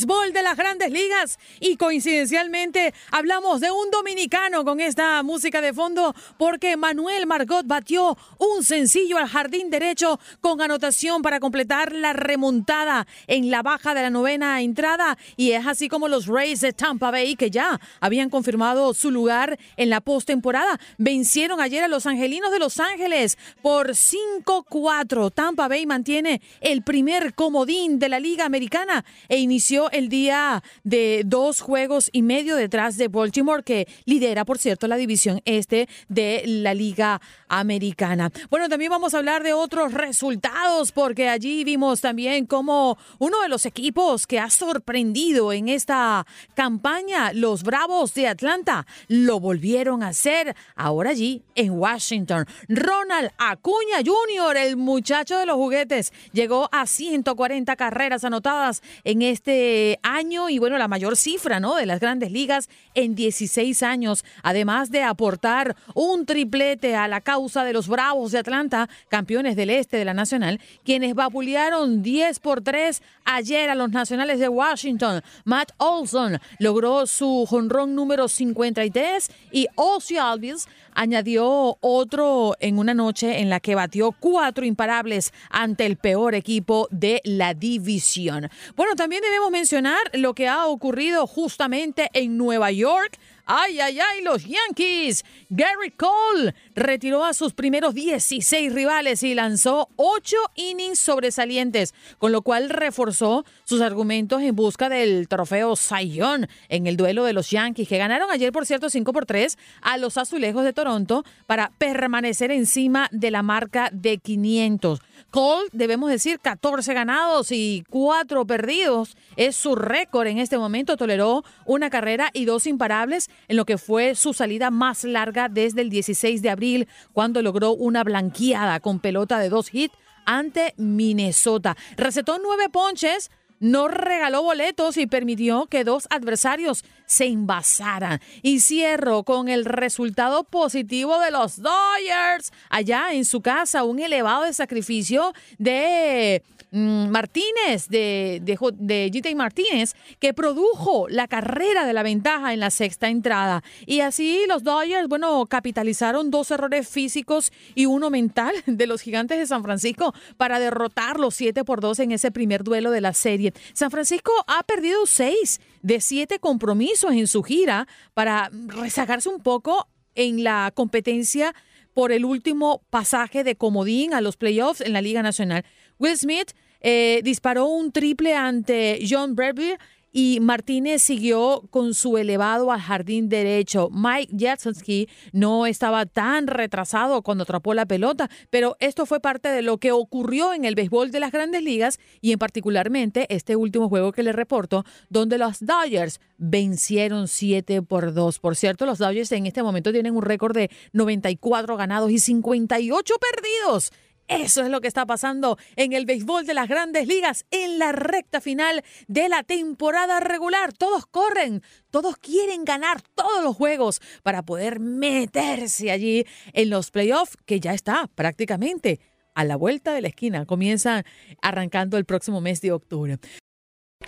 [0.00, 1.38] béisbol de las grandes ligas.
[1.60, 8.16] Y coincidencialmente hablamos de un dominicano con esta música de fondo porque Manuel Margot batió
[8.38, 14.02] un sencillo al jardín derecho con anotación para completar la remontada en la baja de
[14.02, 15.18] la novena entrada.
[15.36, 19.58] Y es así como los Rays de Tampa Bay, que ya habían confirmado su lugar
[19.76, 25.32] en la postemporada, vencieron ayer a los Angelinos de Los Ángeles por 5-4.
[25.32, 31.22] Tampa Bay mantiene el primer comodín de la Liga Americana e inició el día de
[31.24, 36.42] dos juegos y medio detrás de Baltimore, que lidera, por cierto, la división este de
[36.46, 38.30] la Liga Americana.
[38.50, 43.48] Bueno, también vamos a hablar de otros resultados, porque allí vimos también como uno de
[43.48, 50.08] los equipos que ha sorprendido en esta campaña, los Bravos de Atlanta, lo volvieron a
[50.08, 52.46] hacer ahora allí en Washington.
[52.68, 59.79] Ronald Acuña Jr., el muchacho de los juguetes, llegó a 140 carreras anotadas en este
[60.02, 61.74] año y bueno, la mayor cifra, ¿no?
[61.74, 67.64] De las grandes ligas en 16 años, además de aportar un triplete a la causa
[67.64, 72.62] de los Bravos de Atlanta, campeones del este de la Nacional, quienes vapulearon 10 por
[72.62, 75.22] 3 ayer a los Nacionales de Washington.
[75.44, 83.40] Matt Olson logró su jonrón número 53 y Ozzy Albies añadió otro en una noche
[83.40, 88.48] en la que batió cuatro imparables ante el peor equipo de la división.
[88.76, 93.18] Bueno, también debemos mencionar lo que ha ocurrido justamente en Nueva York.
[93.52, 94.22] ¡Ay, ay, ay!
[94.22, 95.24] Los Yankees.
[95.48, 102.42] Gary Cole retiró a sus primeros 16 rivales y lanzó 8 innings sobresalientes, con lo
[102.42, 107.88] cual reforzó sus argumentos en busca del trofeo Young en el duelo de los Yankees,
[107.88, 112.52] que ganaron ayer, por cierto, 5 por 3 a los Azulejos de Toronto para permanecer
[112.52, 115.00] encima de la marca de 500.
[115.30, 119.16] Cole, debemos decir, 14 ganados y 4 perdidos.
[119.36, 120.96] Es su récord en este momento.
[120.96, 125.82] Toleró una carrera y dos imparables en lo que fue su salida más larga desde
[125.82, 129.94] el 16 de abril, cuando logró una blanqueada con pelota de dos hits
[130.26, 131.76] ante Minnesota.
[131.96, 133.30] Recetó nueve ponches
[133.60, 138.20] no regaló boletos y permitió que dos adversarios se envasaran.
[138.42, 142.52] Y cierro con el resultado positivo de los Dodgers.
[142.70, 146.42] Allá en su casa, un elevado de sacrificio de
[146.72, 153.08] Martínez, de, de, de Martínez, que produjo la carrera de la ventaja en la sexta
[153.08, 153.62] entrada.
[153.86, 159.38] Y así los Dodgers, bueno, capitalizaron dos errores físicos y uno mental de los gigantes
[159.38, 163.12] de San Francisco para derrotar los 7 por 2 en ese primer duelo de la
[163.12, 163.52] serie.
[163.72, 169.88] San Francisco ha perdido seis de siete compromisos en su gira para rezagarse un poco
[170.14, 171.54] en la competencia
[171.94, 175.64] por el último pasaje de comodín a los playoffs en la Liga Nacional.
[176.00, 179.76] Will Smith eh, disparó un triple ante John Bradbury
[180.12, 183.90] y Martínez siguió con su elevado al jardín derecho.
[183.92, 189.62] Mike Jacksonski no estaba tan retrasado cuando atrapó la pelota, pero esto fue parte de
[189.62, 193.88] lo que ocurrió en el béisbol de las grandes ligas y en particularmente este último
[193.88, 198.38] juego que le reporto, donde los Dodgers vencieron 7 por 2.
[198.38, 203.14] Por cierto, los Dodgers en este momento tienen un récord de 94 ganados y 58
[203.20, 203.92] perdidos
[204.30, 207.90] eso es lo que está pasando en el béisbol de las grandes ligas en la
[207.90, 210.72] recta final de la temporada regular.
[210.72, 217.36] Todos corren, todos quieren ganar todos los juegos para poder meterse allí en los playoffs
[217.44, 219.00] que ya está prácticamente
[219.34, 220.46] a la vuelta de la esquina.
[220.46, 221.04] Comienzan
[221.42, 223.18] arrancando el próximo mes de octubre.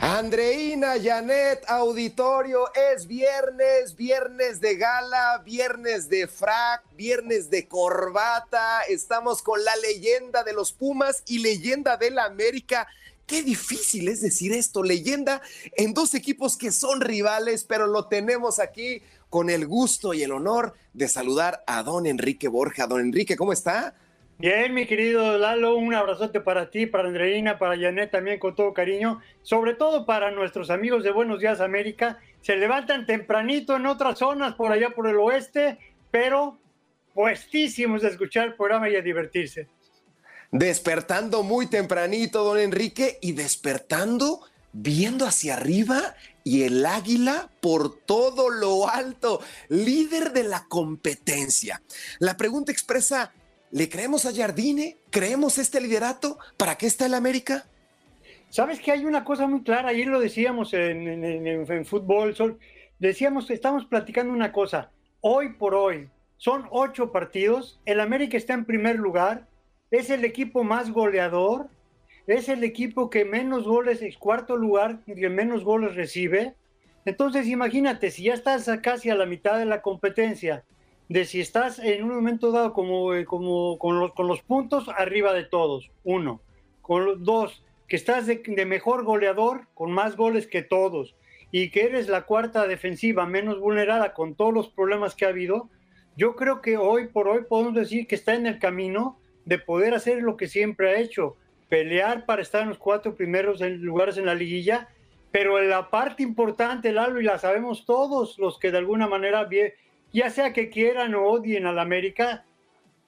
[0.05, 8.81] Andreina, Janet, auditorio, es viernes, viernes de gala, viernes de frac, viernes de corbata.
[8.89, 12.89] Estamos con la leyenda de los Pumas y leyenda de la América.
[13.29, 15.41] Qué difícil es decir esto, leyenda
[15.77, 20.33] en dos equipos que son rivales, pero lo tenemos aquí con el gusto y el
[20.33, 22.89] honor de saludar a don Enrique Borja.
[22.89, 23.95] Don Enrique, ¿cómo está?
[24.43, 28.75] Bien, mi querido Lalo, un abrazote para ti, para Andreina, para Janet también con todo
[28.75, 32.19] cariño, sobre todo para nuestros amigos de Buenos Días América.
[32.41, 35.79] Se levantan tempranito en otras zonas por allá por el oeste,
[36.11, 36.59] pero
[37.15, 39.69] puestísimos de escuchar el programa y a divertirse.
[40.51, 44.41] Despertando muy tempranito, don Enrique, y despertando
[44.73, 51.81] viendo hacia arriba y el águila por todo lo alto, líder de la competencia.
[52.19, 53.33] La pregunta expresa
[53.73, 54.99] ¿Le creemos a Jardine?
[55.09, 56.37] ¿Creemos este liderato?
[56.59, 57.65] ¿Para qué está el América?
[58.51, 62.59] Sabes que hay una cosa muy clara, ayer lo decíamos en, fútbol,
[62.99, 64.91] decíamos que estamos platicando una cosa,
[65.23, 69.47] hoy por hoy son ocho partidos, el América está en primer lugar,
[69.91, 71.71] es el equipo más goleador,
[72.27, 76.55] es el equipo que menos goles, es cuarto lugar, que menos goles recibe.
[77.07, 80.63] Entonces imagínate, si ya estás casi a la mitad de la competencia,
[81.13, 84.89] de si estás en un momento dado como, eh, como con, los, con los puntos
[84.97, 86.41] arriba de todos, uno.
[86.81, 91.15] Con los dos, que estás de, mejor goleador con más goles que todos
[91.51, 95.69] y que eres la cuarta defensiva menos vulnerada con todos los problemas que ha habido,
[96.17, 99.93] yo creo que hoy por hoy podemos decir que está en el camino de poder
[99.93, 101.37] hacer lo que siempre ha hecho,
[101.69, 104.89] pelear para estar en los cuatro primeros lugares en la liguilla,
[105.31, 109.47] pero en la parte importante, Lalo, y la sabemos todos los que de alguna manera
[110.13, 112.45] ya sea que quieran o odien al América,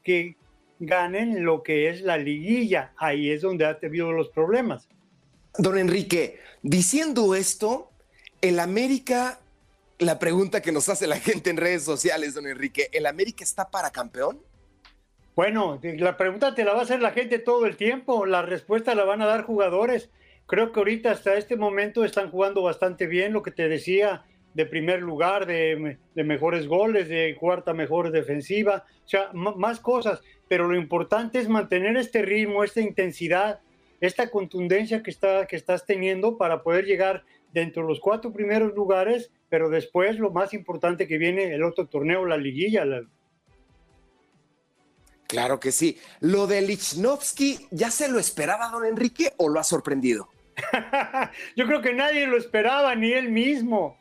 [0.02, 0.36] que
[0.78, 2.92] ganen lo que es la liguilla.
[2.96, 4.88] Ahí es donde ha tenido los problemas.
[5.56, 7.90] Don Enrique, diciendo esto,
[8.40, 9.38] el América,
[9.98, 13.70] la pregunta que nos hace la gente en redes sociales, don Enrique, ¿el América está
[13.70, 14.40] para campeón?
[15.36, 18.94] Bueno, la pregunta te la va a hacer la gente todo el tiempo, la respuesta
[18.94, 20.10] la van a dar jugadores.
[20.46, 24.24] Creo que ahorita hasta este momento están jugando bastante bien, lo que te decía,
[24.54, 30.68] de primer lugar, de, mejores goles, de cuarta mejor defensiva, o sea, más cosas, pero
[30.68, 33.60] lo importante es mantener este ritmo, esta intensidad,
[34.00, 38.74] esta contundencia que, está, que estás teniendo para poder llegar dentro de los cuatro primeros
[38.74, 42.84] lugares, pero después lo más importante que viene el otro torneo, la liguilla.
[45.26, 45.98] Claro que sí.
[46.20, 50.28] ¿Lo de Lichnowsky ya se lo esperaba, don Enrique, o lo ha sorprendido?
[51.56, 53.98] Yo creo que nadie lo esperaba, ni él mismo.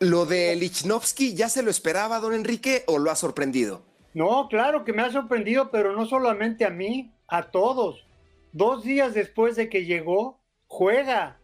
[0.00, 3.82] ¿Lo de Lichnowsky ya se lo esperaba, don Enrique, o lo ha sorprendido?
[4.12, 8.06] No, claro que me ha sorprendido, pero no solamente a mí, a todos.
[8.52, 11.38] Dos días después de que llegó, juega.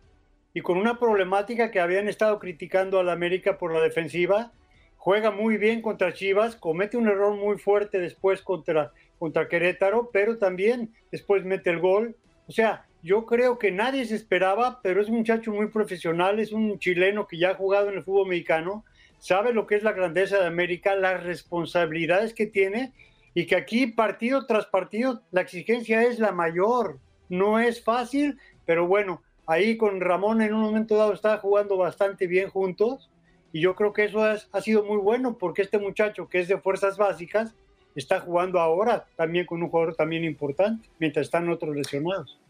[0.53, 4.53] Y con una problemática que habían estado criticando a la América por la defensiva,
[4.97, 10.37] juega muy bien contra Chivas, comete un error muy fuerte después contra, contra Querétaro, pero
[10.37, 12.17] también después mete el gol.
[12.47, 16.53] O sea, yo creo que nadie se esperaba, pero es un muchacho muy profesional, es
[16.53, 18.85] un chileno que ya ha jugado en el fútbol mexicano,
[19.19, 22.93] sabe lo que es la grandeza de América, las responsabilidades que tiene
[23.35, 27.01] y que aquí partido tras partido la exigencia es la mayor.
[27.29, 32.29] No es fácil, pero bueno, ahí con Ramón en un momento dado estaba jugando bastante
[32.29, 33.11] bien juntos
[33.53, 36.59] y yo creo que eso ha sido muy bueno porque este muchacho que es de
[36.59, 37.55] fuerzas básicas
[37.97, 42.42] está jugando ahora también con un jugador también importante, mientras están otros lesionados.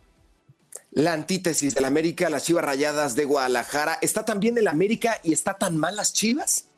[0.91, 5.55] La antítesis del América, las Chivas Rayadas de Guadalajara, ¿está también el América y está
[5.55, 6.68] tan mal las Chivas?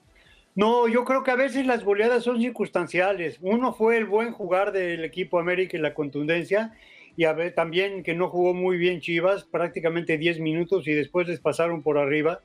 [0.54, 3.38] No, yo creo que a veces las goleadas son circunstanciales.
[3.40, 6.72] Uno fue el buen jugar del equipo América y la contundencia,
[7.16, 11.26] y a ver, también que no jugó muy bien Chivas, prácticamente 10 minutos y después
[11.26, 12.40] les pasaron por arriba.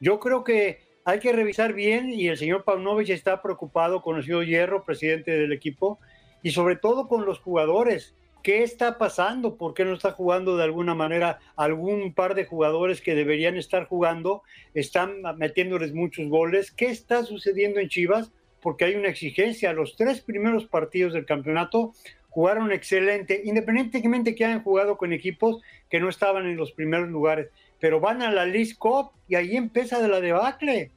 [0.00, 4.24] Yo creo que hay que revisar bien y el señor Paunovic está preocupado con el
[4.24, 5.98] señor Hierro, presidente del equipo,
[6.42, 8.14] y sobre todo con los jugadores.
[8.44, 9.56] ¿Qué está pasando?
[9.56, 13.86] ¿Por qué no está jugando de alguna manera algún par de jugadores que deberían estar
[13.86, 14.42] jugando?
[14.74, 16.70] Están metiéndoles muchos goles.
[16.70, 18.32] ¿Qué está sucediendo en Chivas?
[18.60, 19.72] Porque hay una exigencia.
[19.72, 21.94] Los tres primeros partidos del campeonato
[22.28, 27.48] jugaron excelente, independientemente que hayan jugado con equipos que no estaban en los primeros lugares.
[27.80, 30.90] Pero van a la League Cup y ahí empieza de la debacle.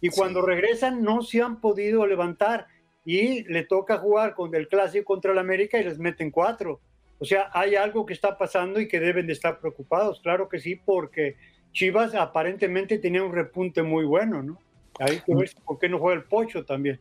[0.00, 2.66] Y cuando regresan no se han podido levantar
[3.04, 6.80] y le toca jugar con el clásico contra el América y les meten cuatro.
[7.18, 10.58] O sea, hay algo que está pasando y que deben de estar preocupados, claro que
[10.58, 11.36] sí, porque
[11.72, 14.58] Chivas aparentemente tenía un repunte muy bueno, ¿no?
[14.98, 17.00] Hay que ver por qué no juega el Pocho también.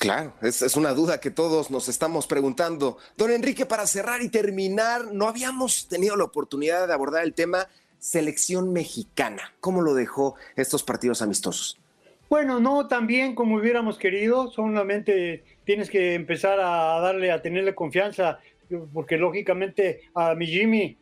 [0.00, 2.98] Claro, es, es, una duda que todos nos estamos preguntando.
[3.16, 7.68] Don Enrique, para cerrar y terminar, no habíamos tenido la oportunidad de abordar el tema
[7.98, 9.54] selección mexicana.
[9.60, 11.78] ¿Cómo lo dejó estos partidos amistosos?
[12.28, 17.74] Bueno, no tan bien como hubiéramos querido, solamente tienes que empezar a darle, a tenerle
[17.74, 18.40] confianza,
[18.92, 20.98] porque lógicamente a mi Jimmy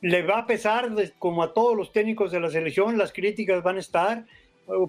[0.00, 3.76] le va a pesar, como a todos los técnicos de la selección, las críticas van
[3.76, 4.26] a estar,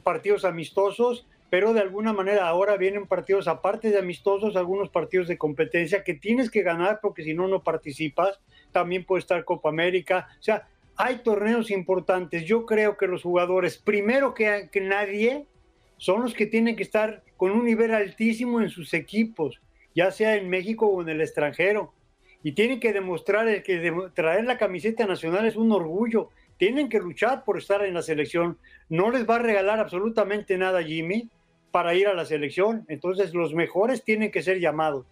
[0.03, 5.38] partidos amistosos, pero de alguna manera ahora vienen partidos aparte de amistosos, algunos partidos de
[5.38, 8.39] competencia que tienes que ganar porque si no, no participas.
[8.71, 10.28] También puede estar Copa América.
[10.39, 10.67] O sea,
[10.97, 12.43] hay torneos importantes.
[12.43, 15.45] Yo creo que los jugadores, primero que, que nadie,
[15.98, 19.60] son los que tienen que estar con un nivel altísimo en sus equipos,
[19.95, 21.93] ya sea en México o en el extranjero.
[22.43, 26.30] Y tienen que demostrar que traer la camiseta nacional es un orgullo.
[26.58, 28.58] Tienen que luchar por estar en la selección.
[28.89, 31.30] No les va a regalar absolutamente nada Jimmy
[31.72, 32.86] para ir a la selección.
[32.88, 35.06] Entonces los mejores tienen que ser llamados.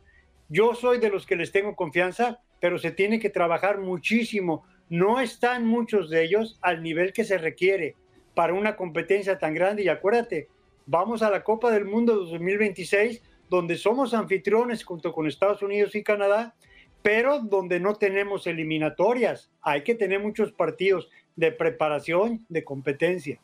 [0.50, 4.64] Yo soy de los que les tengo confianza, pero se tiene que trabajar muchísimo.
[4.90, 7.96] No están muchos de ellos al nivel que se requiere
[8.36, 9.84] para una competencia tan grande.
[9.84, 10.50] Y acuérdate,
[10.86, 16.04] vamos a la Copa del Mundo 2026, donde somos anfitriones junto con Estados Unidos y
[16.04, 16.56] Canadá,
[17.02, 19.52] pero donde no tenemos eliminatorias.
[19.62, 23.40] Hay que tener muchos partidos de preparación, de competencia.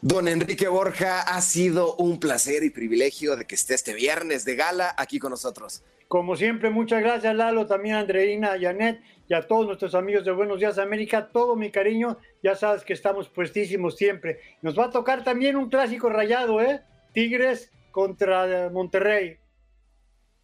[0.00, 4.54] Don Enrique Borja, ha sido un placer y privilegio de que esté este viernes de
[4.54, 5.82] gala aquí con nosotros.
[6.08, 10.58] Como siempre, muchas gracias Lalo, también Andreina, Janet y a todos nuestros amigos de Buenos
[10.58, 11.30] Días América.
[11.32, 14.40] Todo mi cariño, ya sabes que estamos puestísimos siempre.
[14.62, 16.82] Nos va a tocar también un clásico rayado, ¿eh?
[17.12, 19.38] Tigres contra Monterrey.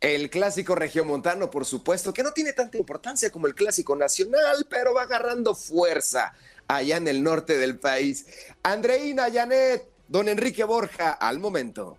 [0.01, 4.95] El clásico regiomontano, por supuesto, que no tiene tanta importancia como el clásico nacional, pero
[4.95, 6.35] va agarrando fuerza
[6.66, 8.26] allá en el norte del país.
[8.64, 11.99] Andreina, Janet, don Enrique Borja, al momento.